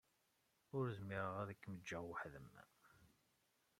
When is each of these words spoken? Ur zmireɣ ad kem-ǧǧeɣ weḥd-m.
Ur 0.77 0.85
zmireɣ 0.97 1.35
ad 1.39 1.49
kem-ǧǧeɣ 1.61 2.03
weḥd-m. 2.07 2.47